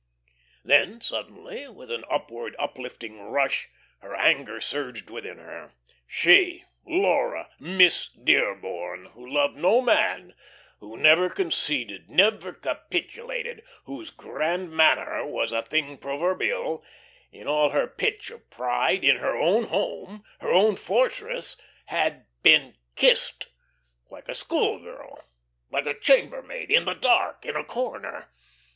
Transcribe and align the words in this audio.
Then, 0.65 0.99
suddenly, 0.99 1.67
with 1.67 1.91
an 1.91 2.05
upward, 2.09 2.55
uplifting 2.57 3.21
rush, 3.29 3.69
her 3.99 4.15
anger 4.15 4.59
surged 4.59 5.11
within 5.11 5.37
her. 5.37 5.73
She, 6.07 6.63
Laura, 6.87 7.51
Miss 7.59 8.07
Dearborn, 8.07 9.11
who 9.13 9.29
loved 9.29 9.57
no 9.57 9.79
man, 9.79 10.33
who 10.79 10.97
never 10.97 11.29
conceded, 11.29 12.09
never 12.09 12.51
capitulated, 12.51 13.63
whose 13.83 14.09
"grand 14.09 14.71
manner" 14.71 15.23
was 15.23 15.51
a 15.51 15.61
thing 15.61 15.97
proverbial, 15.97 16.83
in 17.31 17.45
all 17.47 17.69
her 17.69 17.85
pitch 17.85 18.31
of 18.31 18.49
pride, 18.49 19.03
in 19.03 19.17
her 19.17 19.35
own 19.37 19.65
home, 19.65 20.23
her 20.39 20.49
own 20.51 20.75
fortress, 20.77 21.57
had 21.85 22.25
been 22.41 22.75
kissed, 22.95 23.49
like 24.09 24.27
a 24.27 24.33
school 24.33 24.79
girl, 24.79 25.23
like 25.69 25.85
a 25.85 25.93
chambermaid, 25.93 26.71
in 26.71 26.85
the 26.85 26.95
dark, 26.95 27.45
in 27.45 27.55
a 27.55 27.63
corner. 27.63 28.31